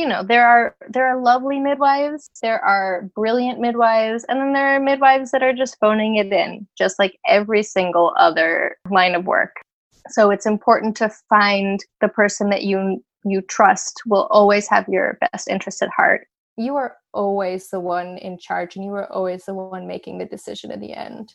[0.00, 4.74] you know there are there are lovely midwives there are brilliant midwives and then there
[4.74, 9.26] are midwives that are just phoning it in just like every single other line of
[9.26, 9.56] work.
[10.08, 15.18] So it's important to find the person that you you trust will always have your
[15.20, 16.26] best interest at heart.
[16.56, 20.24] You are always the one in charge and you are always the one making the
[20.24, 21.34] decision in the end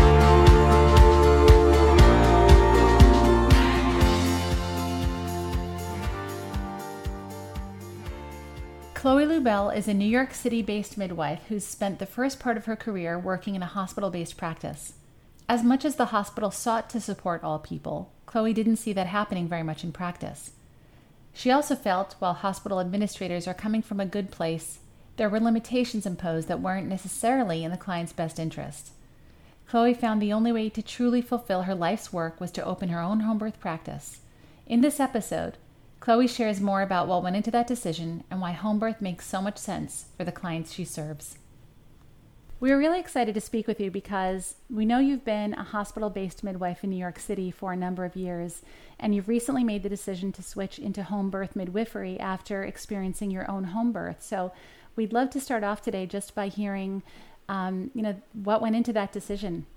[9.41, 12.75] Lubell is a New York City based midwife who's spent the first part of her
[12.75, 14.93] career working in a hospital based practice.
[15.49, 19.47] As much as the hospital sought to support all people, Chloe didn't see that happening
[19.47, 20.51] very much in practice.
[21.33, 24.77] She also felt while hospital administrators are coming from a good place,
[25.17, 28.91] there were limitations imposed that weren't necessarily in the client's best interest.
[29.67, 33.01] Chloe found the only way to truly fulfill her life's work was to open her
[33.01, 34.19] own home birth practice.
[34.67, 35.57] In this episode,
[36.01, 39.39] Chloe shares more about what went into that decision and why home birth makes so
[39.39, 41.37] much sense for the clients she serves.
[42.59, 46.09] We are really excited to speak with you because we know you've been a hospital
[46.09, 48.63] based midwife in New York City for a number of years,
[48.99, 53.49] and you've recently made the decision to switch into home birth midwifery after experiencing your
[53.49, 54.23] own home birth.
[54.23, 54.51] So,
[54.95, 57.03] we'd love to start off today just by hearing,
[57.47, 59.67] um, you know, what went into that decision.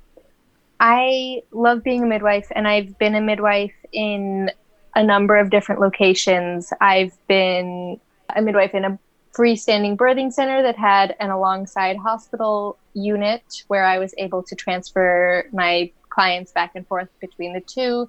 [0.80, 4.50] I love being a midwife, and I've been a midwife in
[4.95, 6.73] a number of different locations.
[6.81, 8.00] I've been
[8.34, 8.98] a midwife in a
[9.33, 15.48] freestanding birthing center that had an alongside hospital unit where I was able to transfer
[15.52, 18.08] my clients back and forth between the two.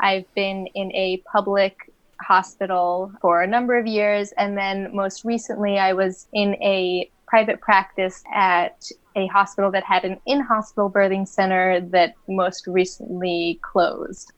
[0.00, 1.90] I've been in a public
[2.20, 7.60] hospital for a number of years, and then most recently, I was in a private
[7.60, 8.84] practice at
[9.16, 14.32] a hospital that had an in hospital birthing center that most recently closed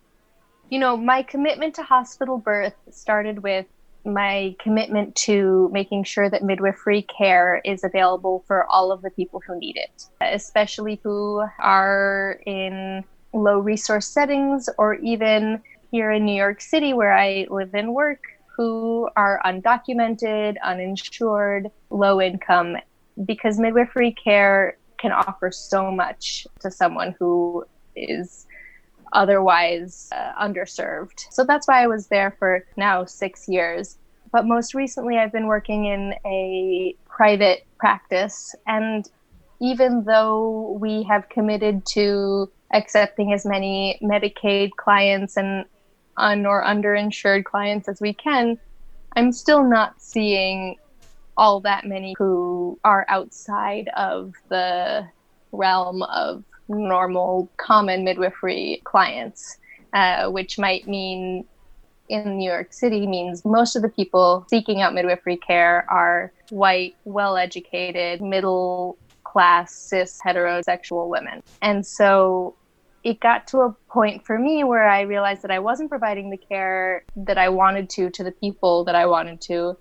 [0.71, 3.67] you know, my commitment to hospital birth started with
[4.05, 9.43] my commitment to making sure that midwifery care is available for all of the people
[9.47, 16.35] who need it, especially who are in low resource settings or even here in New
[16.35, 18.23] York City where I live and work
[18.57, 22.77] who are undocumented, uninsured, low income
[23.25, 27.65] because midwifery care can offer so much to someone who
[27.95, 28.48] is
[29.13, 31.27] otherwise uh, underserved.
[31.31, 33.99] So that's why I was there for now six years.
[34.33, 38.55] But most recently, I've been working in a private practice.
[38.67, 39.09] And
[39.61, 45.65] even though we have committed to accepting as many Medicaid clients and
[46.17, 48.59] un or underinsured clients as we can,
[49.17, 50.77] I'm still not seeing
[51.37, 55.09] all that many who are outside of the
[55.53, 59.59] realm of normal, common midwifery clients,
[59.93, 61.45] uh, which might mean
[62.09, 66.97] in New York City means most of the people seeking out midwifery care are white,
[67.05, 71.43] well educated, middle class, cis, heterosexual women.
[71.61, 72.57] And so
[73.05, 76.37] it got to a point for me where I realized that I wasn't providing the
[76.37, 79.77] care that I wanted to to the people that I wanted to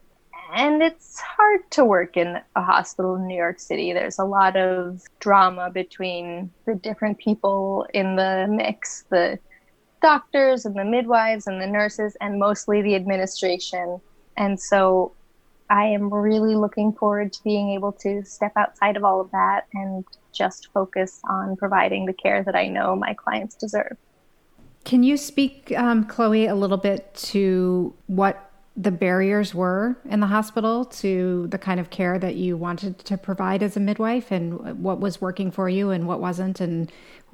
[0.54, 3.94] and it's hard to work in a hospital in New York City.
[3.94, 9.40] There's a lot of drama between the different people in the mix the
[10.02, 14.00] doctors and the midwives and the nurses, and mostly the administration.
[14.38, 15.14] And so
[15.70, 19.66] I am really looking forward to being able to step outside of all of that
[19.74, 23.98] and just focus on providing the care that I know my clients deserve.
[24.86, 28.47] Can you speak, um, Chloe, a little bit to what
[28.80, 33.18] the barriers were in the hospital to the kind of care that you wanted to
[33.18, 36.62] provide as a midwife and what was working for you and what wasn't?
[36.62, 36.92] And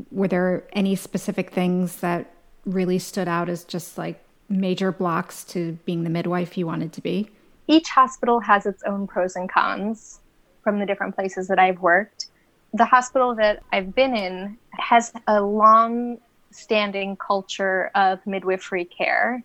[0.10, 2.34] were there any specific things that
[2.66, 7.02] really stood out as just like major blocks to being the midwife you wanted to
[7.02, 7.30] be?
[7.68, 10.22] Each hospital has its own pros and cons
[10.64, 12.28] from the different places that I've worked.
[12.74, 16.20] The hospital that I've been in has a long
[16.52, 19.44] standing culture of midwifery care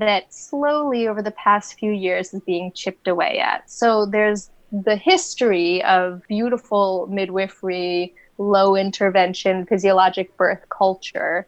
[0.00, 3.70] that slowly over the past few years is being chipped away at.
[3.70, 11.46] So there's the history of beautiful midwifery, low intervention, physiologic birth culture.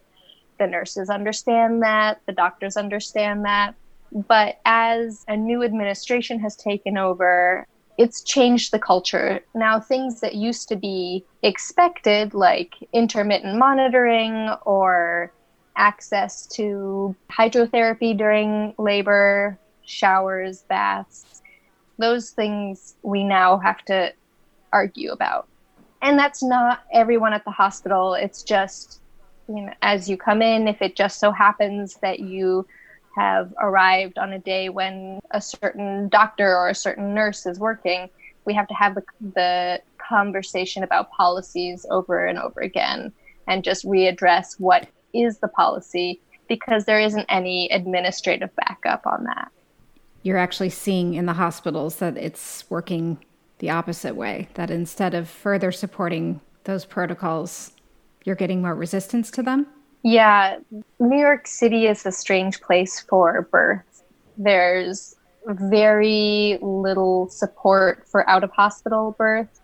[0.58, 3.74] The nurses understand that, the doctors understand that.
[4.12, 7.66] But as a new administration has taken over,
[7.98, 9.40] it's changed the culture.
[9.54, 15.32] Now, things that used to be expected, like intermittent monitoring or
[15.76, 21.42] access to hydrotherapy during labor, showers, baths,
[21.98, 24.12] those things we now have to
[24.72, 25.48] argue about.
[26.02, 28.14] And that's not everyone at the hospital.
[28.14, 29.00] It's just,
[29.48, 32.66] you know, as you come in, if it just so happens that you
[33.16, 38.08] have arrived on a day when a certain doctor or a certain nurse is working,
[38.46, 39.02] we have to have the,
[39.34, 43.12] the conversation about policies over and over again
[43.46, 49.50] and just readdress what is the policy because there isn't any administrative backup on that.
[50.22, 53.18] You're actually seeing in the hospitals that it's working
[53.58, 57.72] the opposite way, that instead of further supporting those protocols,
[58.24, 59.66] you're getting more resistance to them?
[60.02, 60.58] Yeah,
[60.98, 64.02] New York City is a strange place for birth.
[64.36, 65.16] There's
[65.46, 69.60] very little support for out of hospital birth.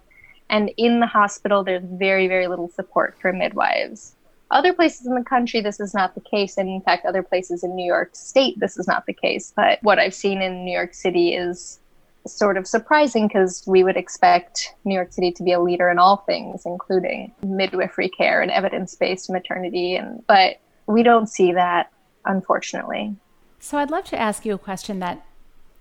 [0.48, 4.15] And in the hospital, there's very, very little support for midwives.
[4.50, 6.56] Other places in the country, this is not the case.
[6.56, 9.52] And in fact, other places in New York State, this is not the case.
[9.54, 11.80] But what I've seen in New York City is
[12.26, 15.98] sort of surprising because we would expect New York City to be a leader in
[15.98, 19.96] all things, including midwifery care and evidence based maternity.
[19.96, 21.90] And, but we don't see that,
[22.24, 23.16] unfortunately.
[23.58, 25.24] So I'd love to ask you a question that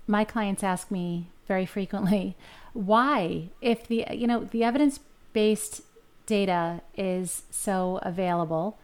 [0.06, 2.36] my clients ask me very frequently.
[2.72, 5.00] Why, if the you know the evidence
[5.32, 5.82] based
[6.26, 8.76] data is so available,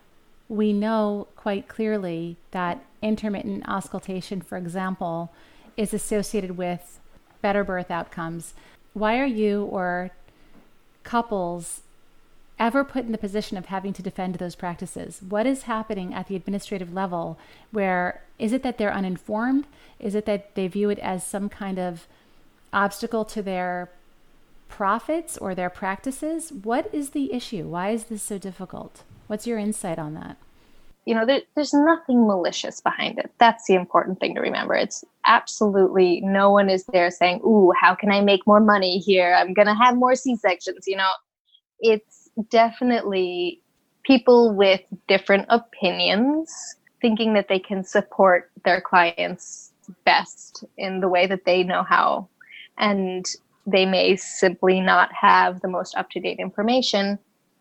[0.48, 5.32] we know quite clearly that intermittent auscultation, for example,
[5.76, 7.00] is associated with
[7.40, 8.54] better birth outcomes.
[8.94, 10.10] Why are you or
[11.02, 11.80] couples
[12.58, 15.20] ever put in the position of having to defend those practices?
[15.26, 17.38] What is happening at the administrative level
[17.70, 19.66] where is it that they're uninformed?
[19.98, 22.06] Is it that they view it as some kind of
[22.72, 23.90] obstacle to their
[24.72, 26.50] profits or their practices?
[26.50, 27.68] What is the issue?
[27.68, 29.04] Why is this so difficult?
[29.26, 30.38] What's your insight on that?
[31.04, 33.30] You know, there, there's nothing malicious behind it.
[33.38, 34.74] That's the important thing to remember.
[34.74, 39.34] It's absolutely no one is there saying, Ooh, how can I make more money here?
[39.34, 40.84] I'm going to have more C sections.
[40.86, 41.10] You know,
[41.80, 43.60] it's definitely
[44.04, 49.72] people with different opinions thinking that they can support their clients
[50.04, 52.28] best in the way that they know how.
[52.78, 53.26] And
[53.66, 57.18] they may simply not have the most up to date information,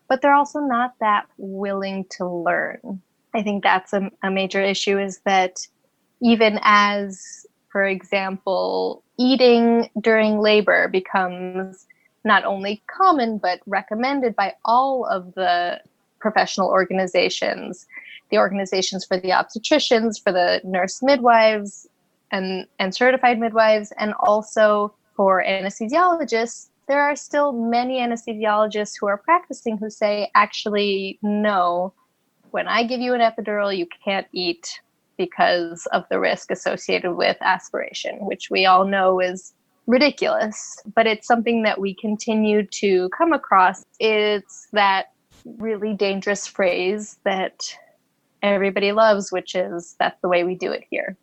[0.08, 3.00] but they're also not that willing to learn.
[3.34, 5.66] I think that's a, a major issue is that
[6.20, 11.86] even as, for example, eating during labor becomes
[12.24, 15.80] not only common but recommended by all of the
[16.20, 17.86] professional organizations
[18.30, 21.86] the organizations for the obstetricians for the nurse midwives
[22.32, 29.16] and and certified midwives and also for anesthesiologists there are still many anesthesiologists who are
[29.16, 31.92] practicing who say actually no
[32.50, 34.80] when i give you an epidural you can't eat
[35.18, 39.54] because of the risk associated with aspiration which we all know is
[39.86, 43.84] ridiculous, but it's something that we continue to come across.
[43.98, 45.06] It's that
[45.44, 47.76] really dangerous phrase that
[48.42, 51.16] everybody loves, which is that's the way we do it here.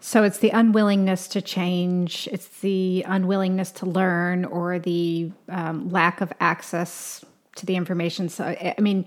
[0.00, 6.20] So it's the unwillingness to change, it's the unwillingness to learn, or the um, lack
[6.20, 7.24] of access
[7.56, 8.28] to the information.
[8.28, 9.06] So, I mean,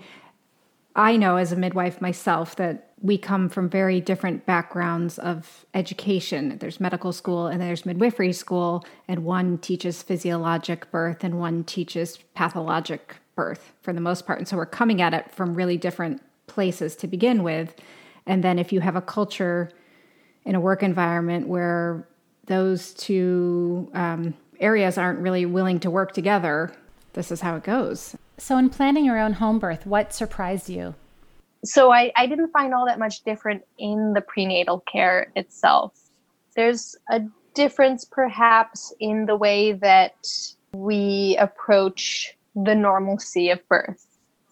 [0.94, 6.58] I know as a midwife myself that we come from very different backgrounds of education.
[6.58, 12.18] There's medical school and there's midwifery school, and one teaches physiologic birth and one teaches
[12.34, 14.38] pathologic birth for the most part.
[14.38, 17.74] And so we're coming at it from really different places to begin with.
[18.26, 19.70] And then if you have a culture
[20.44, 22.06] in a work environment where
[22.46, 26.72] those two um, areas aren't really willing to work together,
[27.12, 28.16] this is how it goes.
[28.38, 30.94] So, in planning your own home birth, what surprised you?
[31.64, 35.96] so I, I didn't find all that much different in the prenatal care itself.
[36.56, 37.22] There's a
[37.54, 40.26] difference perhaps in the way that
[40.72, 44.06] we approach the normalcy of birth.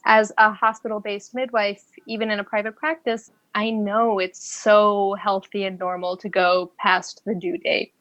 [0.07, 5.65] As a hospital based midwife, even in a private practice, I know it's so healthy
[5.65, 7.93] and normal to go past the due date.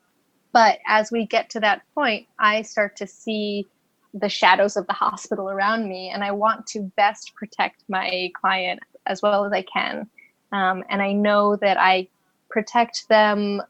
[0.51, 3.67] But as we get to that point, I start to see
[4.13, 8.79] the shadows of the hospital around me, and I want to best protect my client
[9.05, 10.09] as well as I can.
[10.51, 12.07] Um, and I know that I
[12.49, 13.61] protect them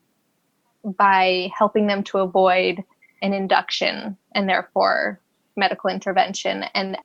[0.83, 2.83] by helping them to avoid
[3.21, 5.19] an induction and therefore
[5.57, 6.63] medical intervention.
[6.73, 6.97] And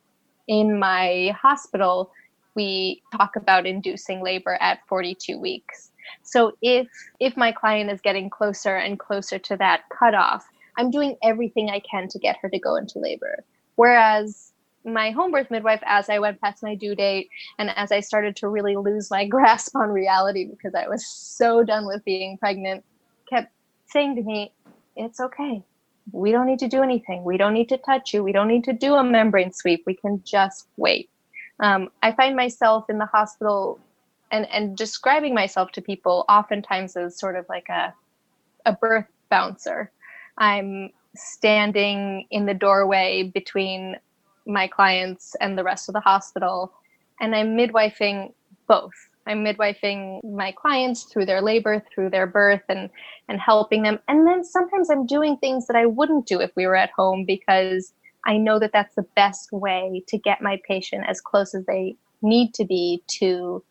[0.47, 2.11] in my hospital,
[2.55, 5.91] we talk about inducing labor at 42 weeks.
[6.23, 6.87] So if
[7.19, 10.45] if my client is getting closer and closer to that cutoff,
[10.77, 13.43] I'm doing everything I can to get her to go into labor.
[13.75, 18.01] Whereas my home birth midwife, as I went past my due date and as I
[18.01, 22.37] started to really lose my grasp on reality because I was so done with being
[22.37, 22.83] pregnant,
[23.29, 23.51] kept
[23.87, 24.53] saying to me,
[24.95, 25.63] It's okay.
[26.11, 27.23] We don't need to do anything.
[27.23, 28.23] We don't need to touch you.
[28.23, 29.83] We don't need to do a membrane sweep.
[29.87, 31.09] We can just wait.
[31.59, 33.79] Um, I find myself in the hospital
[34.31, 37.93] and, and describing myself to people oftentimes as sort of like a,
[38.65, 39.91] a birth bouncer.
[40.37, 43.95] I'm standing in the doorway between
[44.45, 46.73] my clients and the rest of the hospital,
[47.19, 48.33] and I'm midwifing
[48.67, 48.93] both.
[49.27, 52.89] I'm midwifing my clients through their labor, through their birth, and
[53.27, 53.99] and helping them.
[54.07, 57.25] And then sometimes I'm doing things that I wouldn't do if we were at home
[57.25, 57.93] because
[58.25, 61.95] I know that that's the best way to get my patient as close as they
[62.21, 63.63] need to be to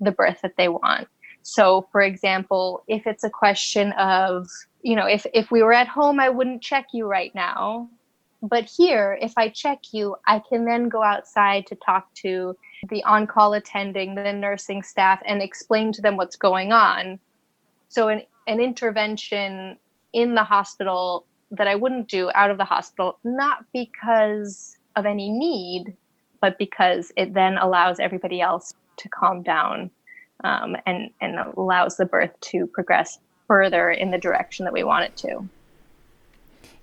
[0.00, 1.08] the birth that they want.
[1.42, 4.48] So, for example, if it's a question of,
[4.82, 7.88] you know, if, if we were at home, I wouldn't check you right now.
[8.42, 12.56] But here, if I check you, I can then go outside to talk to
[12.88, 17.18] the on call attending, the nursing staff, and explain to them what's going on.
[17.88, 19.78] So, an, an intervention
[20.12, 25.30] in the hospital that I wouldn't do out of the hospital, not because of any
[25.30, 25.96] need,
[26.40, 29.90] but because it then allows everybody else to calm down
[30.44, 35.04] um, and, and allows the birth to progress further in the direction that we want
[35.04, 35.48] it to.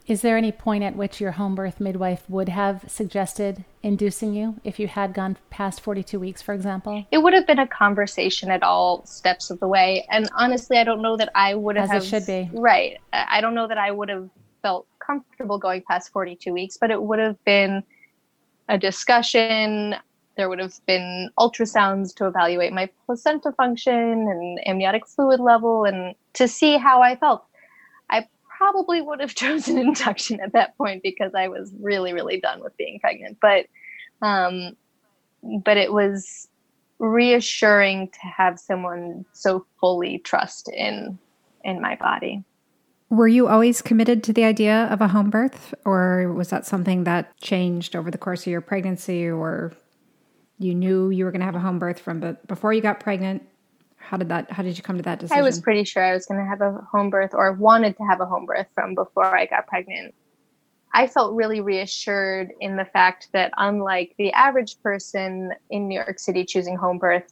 [0.05, 4.60] Is there any point at which your home birth midwife would have suggested inducing you
[4.65, 7.05] if you had gone past 42 weeks, for example?
[7.10, 10.05] It would have been a conversation at all steps of the way.
[10.10, 11.89] And honestly, I don't know that I would have.
[11.89, 12.50] As it should be.
[12.51, 13.00] Right.
[13.13, 14.29] I don't know that I would have
[14.63, 17.84] felt comfortable going past 42 weeks, but it would have been
[18.70, 19.96] a discussion.
[20.36, 26.15] There would have been ultrasounds to evaluate my placenta function and amniotic fluid level and
[26.34, 27.46] to see how I felt
[28.10, 28.27] I
[28.58, 32.75] probably would have chosen induction at that point because I was really, really done with
[32.77, 33.38] being pregnant.
[33.39, 33.67] But,
[34.22, 34.75] um,
[35.63, 36.48] but it was
[37.00, 41.20] reassuring to have someone so fully trust in
[41.65, 42.43] in my body.
[43.13, 47.03] Were you always committed to the idea of a home birth, or was that something
[47.03, 49.72] that changed over the course of your pregnancy, or
[50.58, 53.00] you knew you were going to have a home birth from but before you got
[53.00, 53.43] pregnant?
[53.98, 54.51] How did that?
[54.51, 55.38] How did you come to that decision?
[55.38, 58.03] I was pretty sure I was going to have a home birth or wanted to
[58.03, 60.15] have a home birth from before I got pregnant.
[60.96, 66.17] I felt really reassured in the fact that, unlike the average person in New York
[66.17, 67.32] City choosing home birth,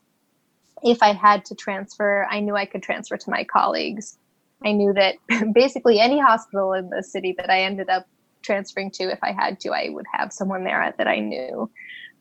[0.83, 4.19] if I had to transfer, I knew I could transfer to my colleagues.
[4.63, 5.15] I knew that
[5.53, 8.05] basically any hospital in the city that I ended up
[8.41, 11.69] transferring to, if I had to, I would have someone there that I knew,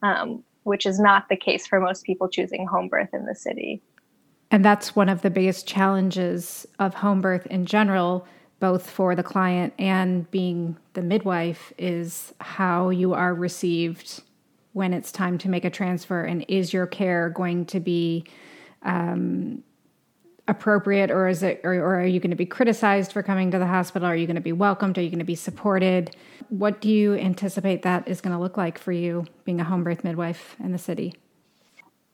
[0.02, 3.82] um, which is not the case for most people choosing home birth in the city.
[4.50, 8.26] And that's one of the biggest challenges of home birth in general,
[8.58, 14.22] both for the client and being the midwife, is how you are received
[14.72, 16.24] when it's time to make a transfer.
[16.24, 18.24] And is your care going to be
[18.82, 19.62] um,
[20.50, 23.58] appropriate, or is it, or, or are you going to be criticized for coming to
[23.58, 24.06] the hospital?
[24.06, 24.98] Are you going to be welcomed?
[24.98, 26.14] Are you going to be supported?
[26.48, 29.84] What do you anticipate that is going to look like for you being a home
[29.84, 31.14] birth midwife in the city?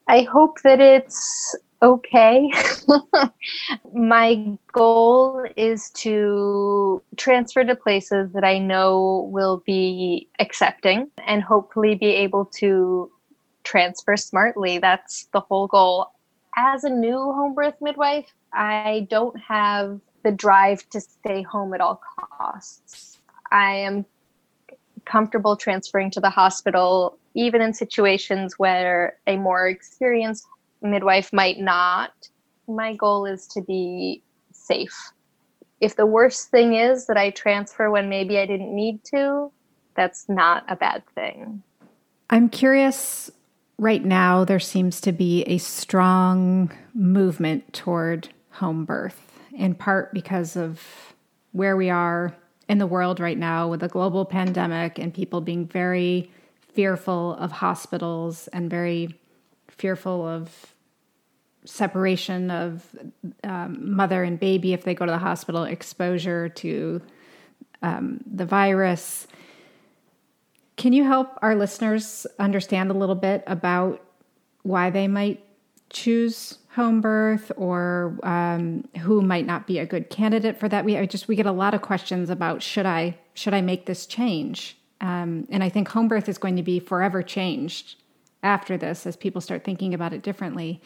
[0.07, 2.51] I hope that it's okay.
[3.95, 11.95] My goal is to transfer to places that I know will be accepting and hopefully
[11.95, 13.11] be able to
[13.65, 14.79] transfer smartly.
[14.79, 16.13] That's the whole goal.
[16.57, 21.83] As a new home birth midwife, I don't have the drive to stay home at
[21.83, 23.19] all costs.
[23.53, 24.07] I am
[25.05, 30.47] comfortable transferring to the hospital, even in situations where a more experienced
[30.83, 32.13] midwife might not.
[32.67, 34.23] My goal is to be
[34.53, 35.13] safe.
[35.81, 39.53] If the worst thing is that I transfer when maybe I didn't need to,
[39.95, 41.63] that's not a bad thing.
[42.31, 43.31] I'm curious
[43.79, 50.57] right now, there seems to be a strong movement toward home birth, in part because
[50.57, 51.15] of
[51.53, 52.35] where we are
[52.69, 56.31] in the world right now with a global pandemic and people being very
[56.75, 59.19] fearful of hospitals and very
[59.69, 60.75] fearful of
[61.65, 62.85] separation of
[63.45, 67.01] um, mother and baby if they go to the hospital, exposure to
[67.83, 69.27] um, the virus.
[70.77, 74.03] Can you help our listeners understand a little bit about
[74.63, 75.43] why they might
[75.89, 80.85] choose home birth or um, who might not be a good candidate for that?
[80.85, 83.87] We I just we get a lot of questions about should I should I make
[83.87, 84.77] this change?
[85.01, 87.97] Um, and I think home birth is going to be forever changed
[88.43, 90.81] after this as people start thinking about it differently.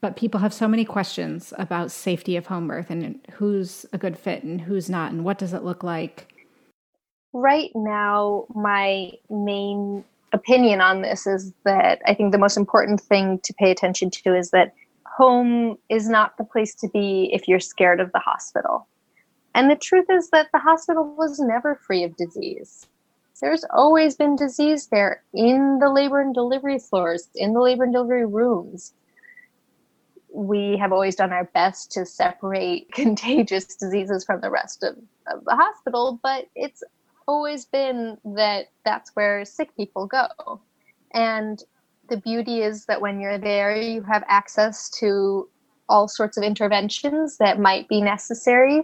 [0.00, 4.18] but people have so many questions about safety of home birth and who's a good
[4.18, 6.33] fit and who's not and what does it look like
[7.34, 13.38] right now my main opinion on this is that i think the most important thing
[13.40, 14.72] to pay attention to is that
[15.16, 18.88] home is not the place to be if you're scared of the hospital.
[19.54, 22.86] And the truth is that the hospital was never free of disease.
[23.40, 27.92] There's always been disease there in the labor and delivery floors in the labor and
[27.92, 28.92] delivery rooms.
[30.32, 34.96] We have always done our best to separate contagious diseases from the rest of,
[35.28, 36.82] of the hospital, but it's
[37.26, 40.60] always been that that's where sick people go.
[41.12, 41.62] And
[42.08, 45.48] the beauty is that when you're there, you have access to
[45.88, 48.82] all sorts of interventions that might be necessary.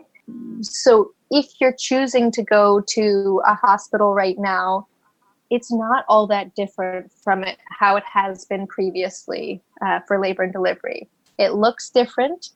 [0.63, 4.87] So if you're choosing to go to a hospital right now,
[5.51, 10.45] it's not all that different from it, how it has been previously uh, for labor
[10.45, 11.09] and delivery.
[11.39, 12.51] It looks different.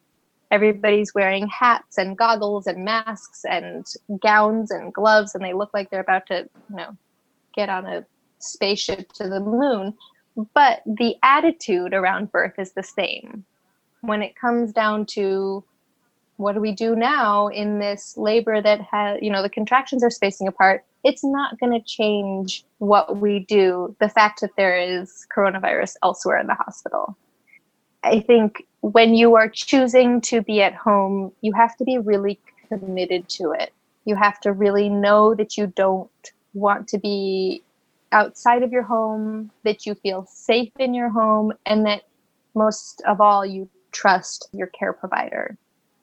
[0.51, 3.87] Everybody's wearing hats and goggles and masks and
[4.23, 6.97] gowns and gloves, and they look like they're about to, you know,
[7.55, 8.05] get on a
[8.39, 9.95] spaceship to the moon.
[10.55, 13.45] But the attitude around birth is the same.
[14.01, 15.65] When it comes down to
[16.37, 20.11] what do we do now in this labor that has, you know, the contractions are
[20.11, 25.27] spacing apart, it's not going to change what we do, the fact that there is
[25.35, 27.17] coronavirus elsewhere in the hospital.
[28.05, 32.39] I think when you are choosing to be at home, you have to be really
[32.69, 33.73] committed to it.
[34.05, 36.11] You have to really know that you don't
[36.53, 37.63] want to be
[38.13, 42.03] outside of your home, that you feel safe in your home, and that
[42.55, 45.57] most of all, you trust your care provider.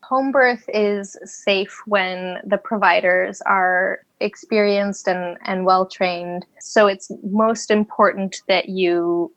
[0.04, 6.46] Home birth is safe when the providers are experienced and, and well trained.
[6.60, 9.32] So it's most important that you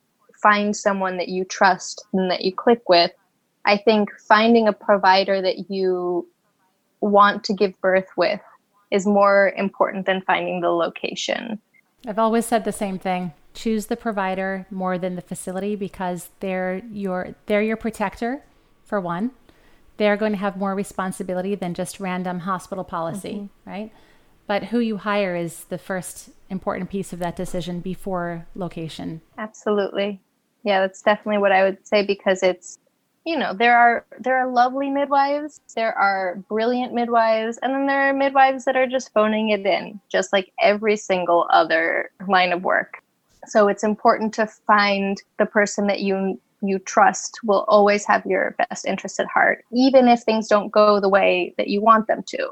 [0.44, 3.10] find someone that you trust and that you click with
[3.64, 6.28] I think finding a provider that you
[7.00, 8.40] want to give birth with
[8.90, 11.60] is more important than finding the location.
[12.06, 13.32] I've always said the same thing.
[13.54, 18.44] Choose the provider more than the facility because they're your they're your protector
[18.84, 19.30] for one.
[19.96, 23.70] They're going to have more responsibility than just random hospital policy, mm-hmm.
[23.70, 23.92] right?
[24.46, 29.22] But who you hire is the first important piece of that decision before location.
[29.38, 30.20] Absolutely.
[30.64, 32.78] Yeah, that's definitely what I would say because it's
[33.24, 38.10] you know there are there are lovely midwives there are brilliant midwives and then there
[38.10, 42.62] are midwives that are just phoning it in just like every single other line of
[42.62, 42.98] work.
[43.46, 48.56] So it's important to find the person that you you trust will always have your
[48.68, 52.22] best interest at heart even if things don't go the way that you want them
[52.28, 52.48] to.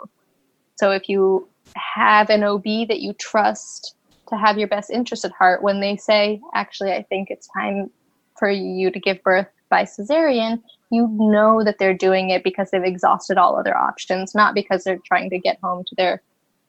[0.76, 3.94] So if you have an ob that you trust
[4.28, 7.90] to have your best interest at heart when they say actually i think it's time
[8.38, 12.84] for you to give birth by cesarean, you know that they're doing it because they've
[12.84, 16.22] exhausted all other options, not because they're trying to get home to their,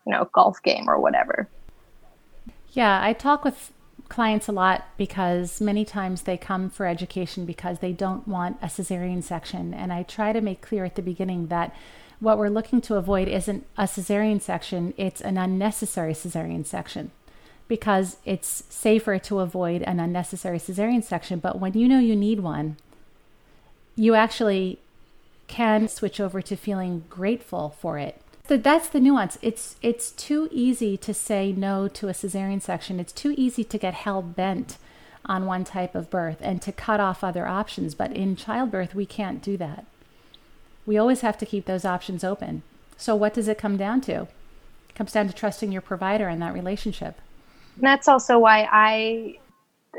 [0.05, 1.49] you know, golf game or whatever.
[2.71, 3.73] Yeah, I talk with
[4.07, 8.67] clients a lot because many times they come for education because they don't want a
[8.67, 9.73] cesarean section.
[9.73, 11.75] And I try to make clear at the beginning that
[12.19, 17.11] what we're looking to avoid isn't a cesarean section, it's an unnecessary cesarean section
[17.67, 21.39] because it's safer to avoid an unnecessary cesarean section.
[21.39, 22.77] But when you know you need one,
[23.95, 24.79] you actually
[25.47, 28.19] can switch over to feeling grateful for it.
[28.47, 29.37] So that's the nuance.
[29.41, 32.99] It's it's too easy to say no to a cesarean section.
[32.99, 34.77] It's too easy to get hell bent
[35.25, 37.95] on one type of birth and to cut off other options.
[37.95, 39.85] But in childbirth, we can't do that.
[40.85, 42.63] We always have to keep those options open.
[42.97, 44.23] So what does it come down to?
[44.89, 47.19] It comes down to trusting your provider in that relationship.
[47.75, 49.39] And that's also why I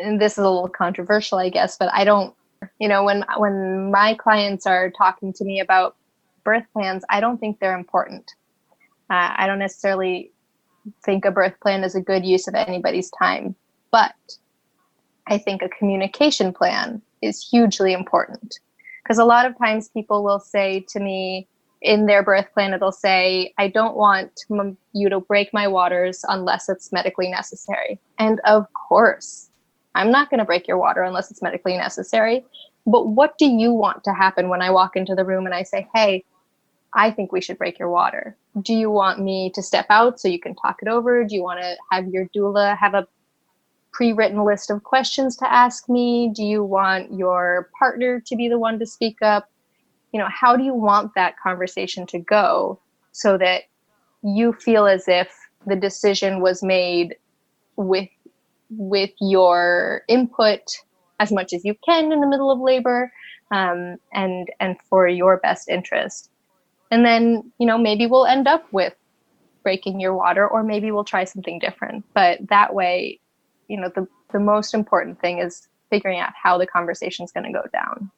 [0.00, 2.34] and this is a little controversial, I guess, but I don't
[2.78, 5.96] you know, when when my clients are talking to me about
[6.44, 8.30] birth plans, I don't think they're important.
[9.10, 10.32] Uh, I don't necessarily
[11.04, 13.54] think a birth plan is a good use of anybody's time,
[13.90, 14.14] but
[15.26, 18.58] I think a communication plan is hugely important
[19.02, 21.48] because a lot of times people will say to me
[21.84, 24.44] in their birth plan it'll say i don't want
[24.92, 29.50] you to break my waters unless it's medically necessary and of course
[29.94, 32.44] I'm not going to break your water unless it's medically necessary.
[32.86, 35.62] But what do you want to happen when I walk into the room and I
[35.62, 36.24] say, hey,
[36.92, 38.36] I think we should break your water?
[38.60, 41.24] Do you want me to step out so you can talk it over?
[41.24, 43.06] Do you want to have your doula have a
[43.92, 46.30] pre written list of questions to ask me?
[46.34, 49.48] Do you want your partner to be the one to speak up?
[50.14, 52.78] You know, how do you want that conversation to go
[53.10, 53.64] so that
[54.22, 55.28] you feel as if
[55.66, 57.16] the decision was made
[57.74, 58.08] with
[58.70, 60.60] with your input
[61.18, 63.12] as much as you can in the middle of labor,
[63.50, 66.30] um, and and for your best interest.
[66.92, 68.94] And then you know maybe we'll end up with
[69.64, 72.04] breaking your water, or maybe we'll try something different.
[72.14, 73.18] But that way,
[73.66, 77.52] you know the the most important thing is figuring out how the conversation is going
[77.52, 78.12] to go down.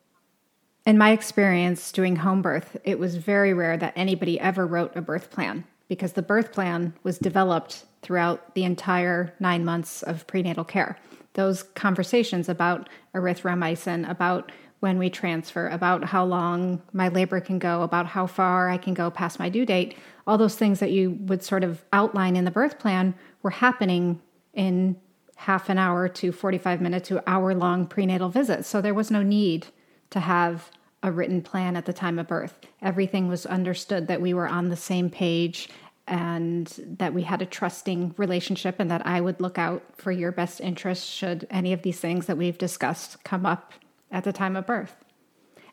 [0.86, 5.02] In my experience doing home birth, it was very rare that anybody ever wrote a
[5.02, 10.62] birth plan because the birth plan was developed throughout the entire nine months of prenatal
[10.62, 10.96] care.
[11.32, 17.82] Those conversations about erythromycin, about when we transfer, about how long my labor can go,
[17.82, 21.18] about how far I can go past my due date, all those things that you
[21.22, 24.20] would sort of outline in the birth plan were happening
[24.54, 24.96] in
[25.34, 28.68] half an hour to 45 minute to hour long prenatal visits.
[28.68, 29.66] So there was no need
[30.10, 30.70] to have
[31.06, 32.58] a written plan at the time of birth.
[32.82, 35.68] Everything was understood that we were on the same page
[36.08, 36.66] and
[36.98, 40.60] that we had a trusting relationship and that I would look out for your best
[40.60, 43.72] interest should any of these things that we've discussed come up
[44.10, 44.94] at the time of birth.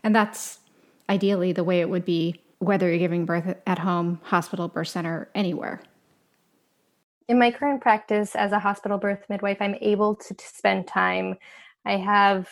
[0.03, 0.59] And that's
[1.09, 5.29] ideally the way it would be whether you're giving birth at home, hospital, birth center,
[5.35, 5.81] anywhere.
[7.27, 11.37] In my current practice as a hospital birth midwife, I'm able to, to spend time.
[11.85, 12.49] I have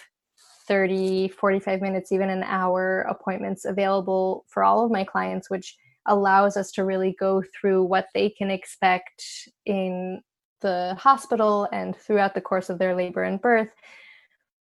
[0.67, 5.75] 30, 45 minutes, even an hour appointments available for all of my clients, which
[6.07, 10.21] allows us to really go through what they can expect in
[10.61, 13.69] the hospital and throughout the course of their labor and birth.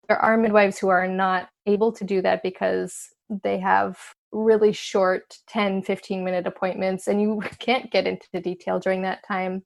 [0.08, 3.98] There are midwives who are not able to do that because they have
[4.32, 9.62] really short 10, 15 minute appointments and you can't get into detail during that time.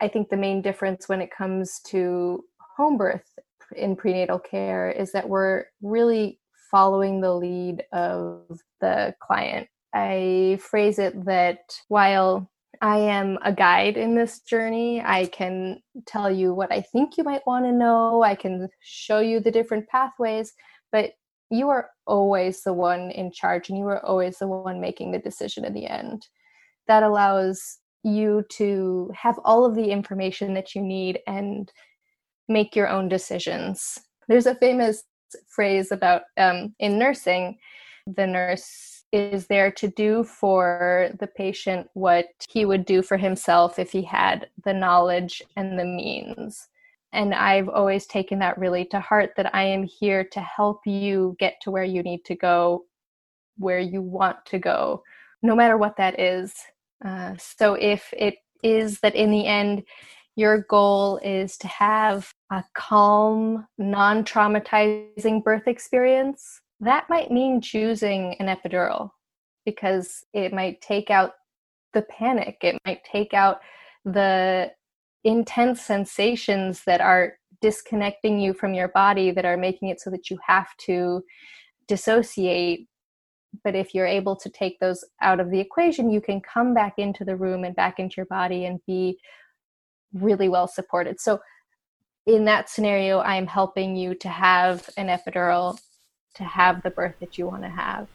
[0.00, 2.42] I think the main difference when it comes to
[2.76, 3.38] home birth
[3.76, 6.38] in prenatal care is that we're really
[6.70, 13.96] following the lead of the client I phrase it that while I am a guide
[13.96, 18.22] in this journey, I can tell you what I think you might want to know,
[18.22, 20.52] I can show you the different pathways,
[20.92, 21.12] but
[21.50, 25.18] you are always the one in charge and you are always the one making the
[25.18, 26.26] decision in the end.
[26.86, 31.70] That allows you to have all of the information that you need and
[32.50, 33.98] make your own decisions.
[34.28, 35.04] There's a famous
[35.48, 37.58] phrase about um, in nursing,
[38.06, 43.78] the nurse is there to do for the patient what he would do for himself
[43.78, 46.68] if he had the knowledge and the means.
[47.12, 51.36] And I've always taken that really to heart that I am here to help you
[51.40, 52.84] get to where you need to go,
[53.58, 55.02] where you want to go,
[55.42, 56.54] no matter what that is.
[57.04, 59.82] Uh, so if it is that in the end,
[60.36, 68.34] your goal is to have a calm, non traumatizing birth experience, that might mean choosing
[68.40, 69.10] an epidural
[69.66, 71.32] because it might take out
[71.92, 73.60] the panic, it might take out
[74.04, 74.70] the
[75.24, 80.30] intense sensations that are disconnecting you from your body, that are making it so that
[80.30, 81.22] you have to
[81.86, 82.86] dissociate.
[83.64, 86.94] But if you're able to take those out of the equation, you can come back
[86.96, 89.18] into the room and back into your body and be
[90.14, 91.20] really well supported.
[91.20, 91.40] So,
[92.26, 95.78] in that scenario, I'm helping you to have an epidural
[96.34, 98.08] to have the birth that you want to have.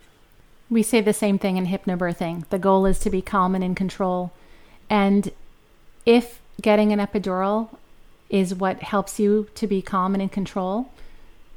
[0.69, 2.47] We say the same thing in hypnobirthing.
[2.49, 4.31] The goal is to be calm and in control.
[4.89, 5.31] And
[6.05, 7.69] if getting an epidural
[8.29, 10.89] is what helps you to be calm and in control,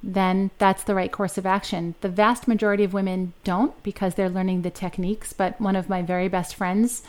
[0.02, 1.94] then that's the right course of action.
[2.00, 5.32] The vast majority of women don't because they're learning the techniques.
[5.32, 7.02] But one of my very best friends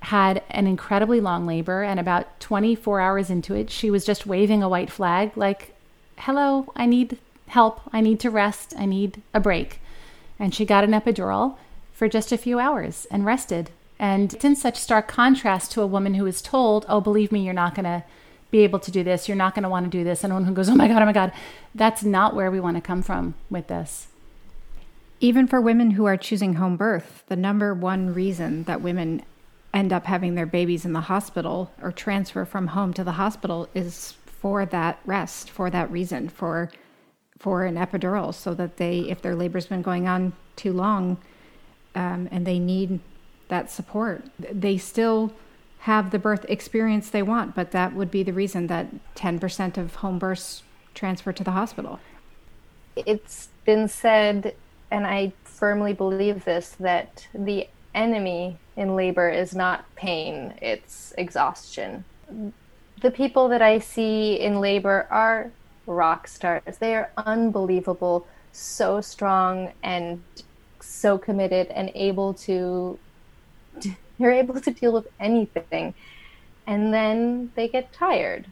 [0.00, 4.62] had an incredibly long labor, and about 24 hours into it, she was just waving
[4.62, 5.74] a white flag like,
[6.18, 7.80] Hello, I need help.
[7.92, 8.74] I need to rest.
[8.76, 9.80] I need a break.
[10.38, 11.56] And she got an epidural
[11.92, 13.70] for just a few hours and rested.
[13.98, 17.44] And it's in such stark contrast to a woman who is told, Oh, believe me,
[17.44, 18.04] you're not going to
[18.50, 19.28] be able to do this.
[19.28, 20.24] You're not going to want to do this.
[20.24, 21.32] And one who goes, Oh my God, oh my God.
[21.74, 24.08] That's not where we want to come from with this.
[25.20, 29.22] Even for women who are choosing home birth, the number one reason that women
[29.74, 33.68] end up having their babies in the hospital or transfer from home to the hospital
[33.74, 36.70] is for that rest, for that reason, for
[37.38, 41.16] for an epidural so that they, if their labor's been going on too long
[41.94, 42.98] um, and they need
[43.46, 45.32] that support, they still
[45.80, 49.96] have the birth experience they want, but that would be the reason that 10% of
[49.96, 50.62] home births
[50.94, 52.00] transfer to the hospital.
[52.96, 54.56] It's been said,
[54.90, 62.04] and I firmly believe this, that the enemy in labor is not pain, it's exhaustion.
[63.00, 65.50] The people that I see in labor are
[65.86, 66.78] rock stars.
[66.78, 70.22] They are unbelievable, so strong and
[70.80, 72.98] so committed and able to
[74.18, 75.94] they're able to deal with anything.
[76.66, 78.46] And then they get tired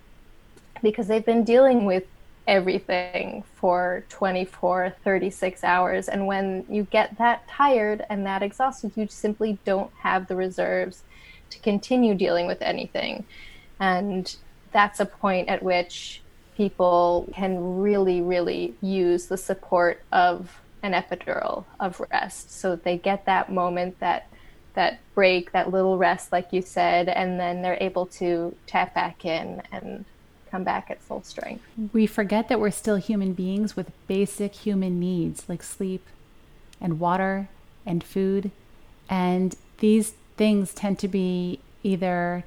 [0.83, 2.05] because they've been dealing with
[2.47, 6.09] everything for 24, 36 hours.
[6.09, 11.03] And when you get that tired and that exhausted, you simply don't have the reserves
[11.51, 13.25] to continue dealing with anything.
[13.81, 14.35] And
[14.73, 16.23] that's a point at which
[16.57, 22.97] people can really, really use the support of an epidural of rest so that they
[22.97, 24.29] get that moment that
[24.75, 29.25] that break that little rest like you said and then they're able to tap back
[29.25, 30.05] in and
[30.57, 31.63] come back at full strength.
[31.93, 36.03] We forget that we're still human beings with basic human needs like sleep
[36.81, 37.49] and water
[37.85, 38.51] and food.
[39.11, 42.45] And these things tend to be either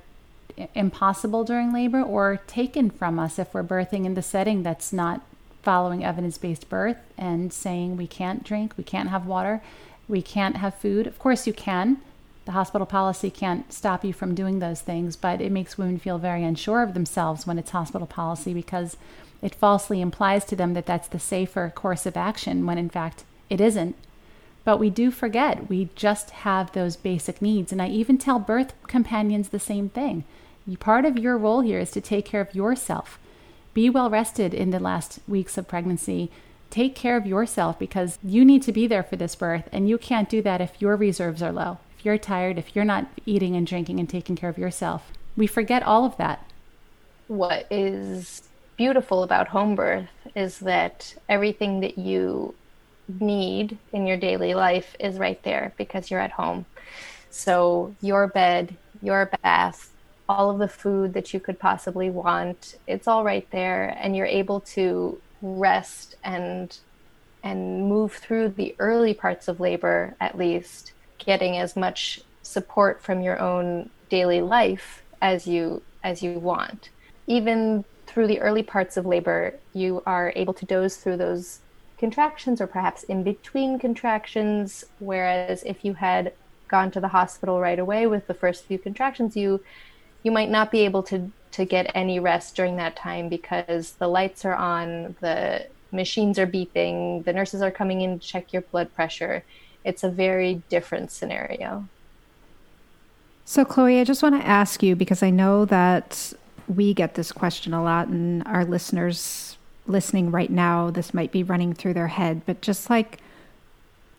[0.74, 5.22] impossible during labor or taken from us if we're birthing in the setting that's not
[5.62, 9.62] following evidence based birth and saying we can't drink, we can't have water,
[10.08, 11.06] we can't have food.
[11.06, 12.02] Of course, you can
[12.50, 16.18] the hospital policy can't stop you from doing those things, but it makes women feel
[16.18, 18.98] very unsure of themselves when it's hospital policy because
[19.44, 23.24] it falsely implies to them that that's the safer course of action when in fact
[23.52, 23.96] it isn't.
[24.64, 27.72] But we do forget, we just have those basic needs.
[27.72, 30.24] And I even tell birth companions the same thing.
[30.80, 33.20] Part of your role here is to take care of yourself.
[33.76, 36.32] Be well rested in the last weeks of pregnancy.
[36.72, 40.00] Take care of yourself because you need to be there for this birth, and you
[40.00, 43.58] can't do that if your reserves are low if you're tired, if you're not eating
[43.58, 45.12] and drinking and taking care of yourself.
[45.36, 46.50] We forget all of that.
[47.28, 48.44] What is
[48.78, 52.56] beautiful about home birth is that everything that you
[53.20, 56.66] need in your daily life is right there because you're at home.
[57.32, 59.92] So, your bed, your bath,
[60.30, 64.26] all of the food that you could possibly want, it's all right there and you're
[64.26, 66.78] able to rest and
[67.44, 73.22] and move through the early parts of labor at least getting as much support from
[73.22, 76.90] your own daily life as you as you want.
[77.28, 81.60] Even through the early parts of labor, you are able to doze through those
[82.00, 86.32] contractions or perhaps in between contractions whereas if you had
[86.70, 89.62] gone to the hospital right away with the first few contractions you
[90.24, 94.08] you might not be able to to get any rest during that time because the
[94.08, 98.62] lights are on the machines are beeping the nurses are coming in to check your
[98.62, 99.44] blood pressure
[99.84, 101.88] it's a very different scenario.
[103.46, 106.34] So, Chloe, I just want to ask you because I know that
[106.68, 111.42] we get this question a lot, and our listeners listening right now, this might be
[111.42, 113.20] running through their head, but just like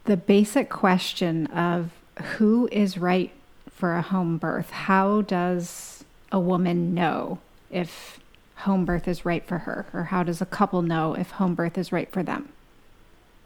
[0.05, 1.93] the basic question of
[2.39, 3.31] who is right
[3.71, 7.39] for a home birth, how does a woman know
[7.71, 8.19] if
[8.57, 11.79] home birth is right for her, or how does a couple know if home birth
[11.79, 12.49] is right for them?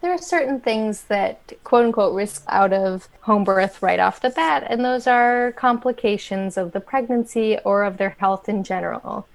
[0.01, 4.29] There are certain things that quote unquote risk out of home birth right off the
[4.29, 9.27] bat, and those are complications of the pregnancy or of their health in general.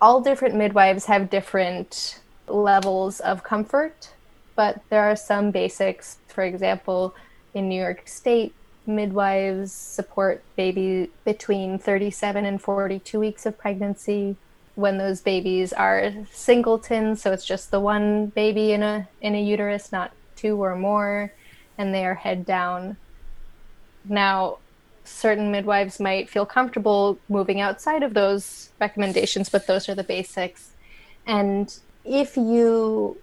[0.00, 4.10] All different midwives have different levels of comfort,
[4.54, 6.18] but there are some basics.
[6.28, 7.14] For example,
[7.54, 8.54] in New York State,
[8.86, 14.36] midwives support baby between 37 and 42 weeks of pregnancy
[14.76, 19.42] when those babies are singletons, so it's just the one baby in a in a
[19.42, 21.32] uterus, not two or more,
[21.76, 22.96] and they are head down.
[24.04, 24.58] Now,
[25.02, 30.72] certain midwives might feel comfortable moving outside of those recommendations, but those are the basics.
[31.26, 33.16] And if you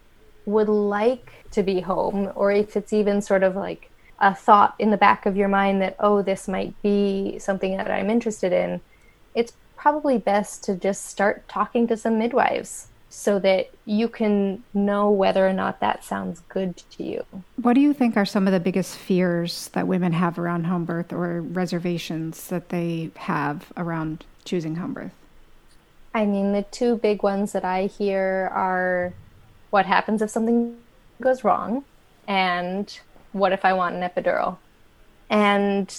[0.46, 3.90] would like to be home, or if it's even sort of like
[4.20, 7.92] a thought in the back of your mind that, oh, this might be something that
[7.92, 8.82] I'm interested in,
[9.36, 15.10] it's probably best to just start talking to some midwives so that you can know
[15.10, 17.24] whether or not that sounds good to you.
[17.62, 20.84] What do you think are some of the biggest fears that women have around home
[20.84, 25.12] birth or reservations that they have around choosing home birth?
[26.16, 29.14] I mean, the two big ones that I hear are
[29.70, 30.78] what happens if something
[31.22, 31.84] goes wrong
[32.28, 33.00] and
[33.32, 34.58] what if I want an epidural?
[35.30, 35.96] And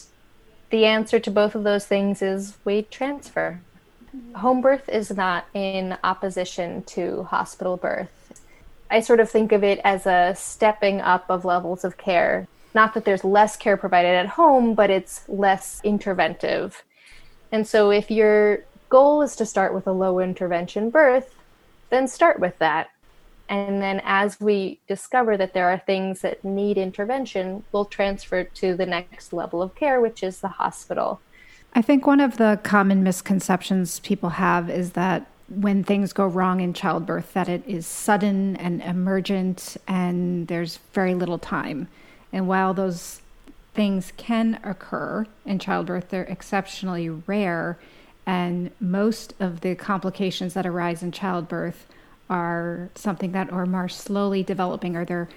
[0.74, 3.60] the answer to both of those things is weight transfer
[4.08, 4.34] mm-hmm.
[4.34, 8.42] home birth is not in opposition to hospital birth.
[8.90, 12.48] I sort of think of it as a stepping up of levels of care.
[12.74, 16.82] Not that there's less care provided at home, but it's less interventive.
[17.52, 21.36] And so if your goal is to start with a low intervention birth,
[21.90, 22.90] then start with that.
[23.48, 28.74] And then as we discover that there are things that need intervention, we'll transfer to
[28.74, 31.20] the next level of care, which is the hospital.
[31.74, 36.60] I think one of the common misconceptions people have is that when things go wrong
[36.60, 41.88] in childbirth that it is sudden and emergent and there's very little time.
[42.32, 43.20] And while those
[43.74, 47.78] things can occur in childbirth, they're exceptionally rare
[48.26, 51.86] and most of the complications that arise in childbirth
[52.30, 55.28] are something that are more slowly developing or they're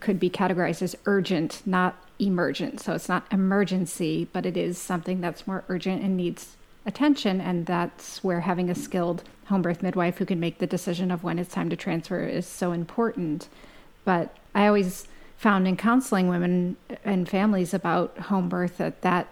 [0.00, 2.80] could be categorized as urgent, not emergent.
[2.80, 7.40] So it's not emergency, but it is something that's more urgent and needs attention.
[7.40, 11.22] And that's where having a skilled home birth midwife who can make the decision of
[11.22, 13.48] when it's time to transfer is so important.
[14.04, 19.28] But I always found in counseling women and families about home birth that that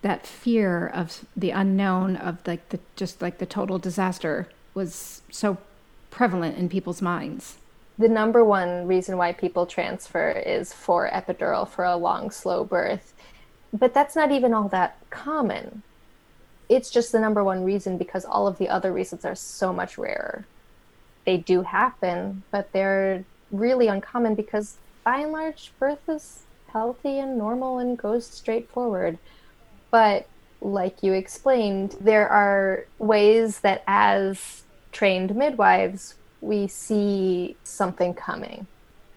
[0.00, 5.58] that fear of the unknown of like the just like the total disaster was so
[6.10, 7.58] prevalent in people's minds.
[7.98, 13.12] The number one reason why people transfer is for epidural for a long slow birth.
[13.72, 15.82] But that's not even all that common.
[16.68, 19.98] It's just the number one reason because all of the other reasons are so much
[19.98, 20.46] rarer.
[21.24, 27.36] They do happen, but they're really uncommon because by and large birth is healthy and
[27.36, 29.18] normal and goes straight forward.
[29.90, 30.28] But
[30.60, 34.62] like you explained, there are ways that as
[34.98, 38.66] trained midwives, we see something coming.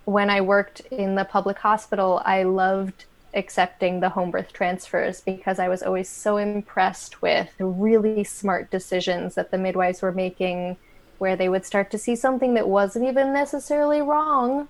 [0.06, 5.58] When I worked in the public hospital, I loved accepting the home birth transfers because
[5.58, 10.78] I was always so impressed with really smart decisions that the midwives were making,
[11.18, 14.70] where they would start to see something that wasn't even necessarily wrong,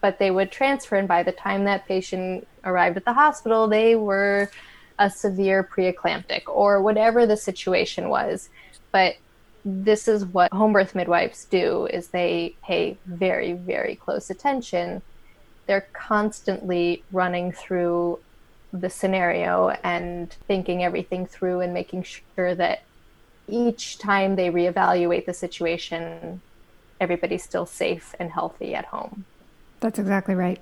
[0.00, 0.96] but they would transfer.
[0.96, 4.50] And by the time that patient arrived at the hospital, they were
[4.98, 8.48] a severe preeclamptic or whatever the situation was.
[8.90, 9.14] But
[9.68, 15.02] this is what home birth midwives do is they pay very very close attention.
[15.66, 18.20] They're constantly running through
[18.72, 22.82] the scenario and thinking everything through and making sure that
[23.48, 26.40] each time they reevaluate the situation
[27.00, 29.24] everybody's still safe and healthy at home.
[29.80, 30.60] That's exactly right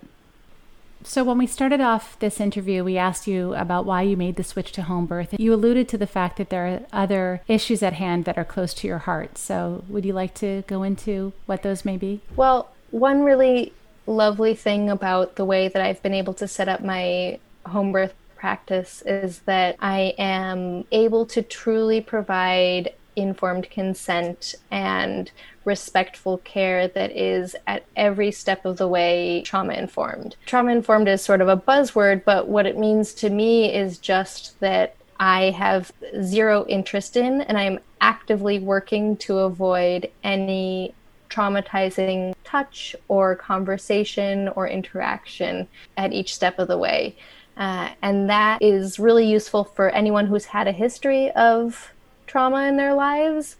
[1.04, 4.44] so, when we started off this interview, we asked you about why you made the
[4.44, 5.34] switch to home birth.
[5.38, 8.72] You alluded to the fact that there are other issues at hand that are close
[8.74, 9.36] to your heart.
[9.38, 12.22] So, would you like to go into what those may be?
[12.36, 13.72] Well, one really
[14.06, 18.14] lovely thing about the way that I've been able to set up my home birth
[18.36, 25.30] practice is that I am able to truly provide informed consent and
[25.64, 30.36] respectful care that is at every step of the way trauma informed.
[30.46, 34.58] Trauma informed is sort of a buzzword, but what it means to me is just
[34.60, 40.94] that I have zero interest in and I'm actively working to avoid any
[41.30, 47.16] traumatizing touch or conversation or interaction at each step of the way.
[47.56, 51.92] Uh, and that is really useful for anyone who's had a history of
[52.26, 53.56] trauma in their lives,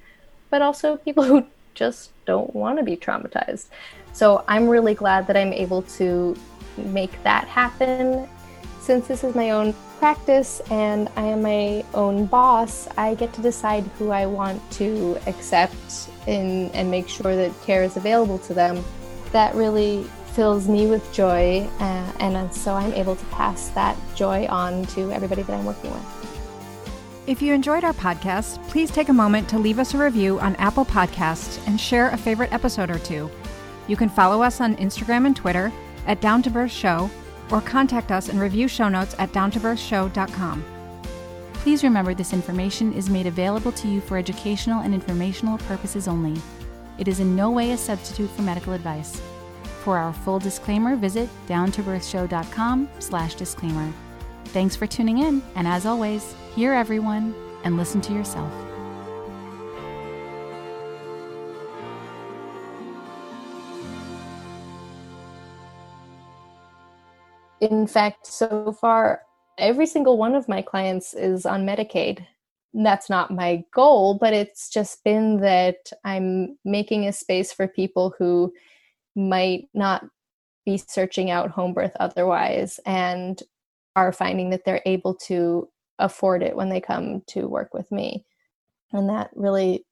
[0.51, 3.67] but also people who just don't want to be traumatized.
[4.13, 6.37] So I'm really glad that I'm able to
[6.77, 8.29] make that happen.
[8.81, 13.41] Since this is my own practice and I am my own boss, I get to
[13.41, 18.55] decide who I want to accept in, and make sure that care is available to
[18.55, 18.85] them.
[19.33, 24.47] That really fills me with joy, uh, and so I'm able to pass that joy
[24.47, 26.34] on to everybody that I'm working with.
[27.27, 30.55] If you enjoyed our podcast, please take a moment to leave us a review on
[30.57, 33.31] Apple Podcasts and share a favorite episode or two.
[33.89, 35.73] You can follow us on Instagram and Twitter
[36.07, 37.11] at Down to Birth Show
[37.51, 40.65] or contact us and review show notes at downtobirthshow.com.
[41.55, 46.39] Please remember this information is made available to you for educational and informational purposes only.
[46.99, 49.23] It is in no way a substitute for medical advice.
[49.83, 53.91] For our full disclaimer, visit downtobirthshow.com slash disclaimer.
[54.47, 58.53] Thanks for tuning in, and as always, hear everyone and listen to yourself.
[67.61, 69.23] In fact, so far,
[69.59, 72.25] every single one of my clients is on Medicaid.
[72.73, 78.15] That's not my goal, but it's just been that I'm making a space for people
[78.19, 78.53] who
[79.17, 80.05] might not
[80.67, 83.43] be searching out home birth otherwise and
[83.97, 88.25] are finding that they're able to afford it when they come to work with me.
[88.93, 89.87] And that really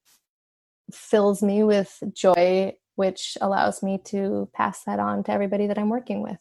[0.92, 5.88] fills me with joy, which allows me to pass that on to everybody that I'm
[5.88, 6.40] working with.